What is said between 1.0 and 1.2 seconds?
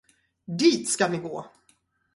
ni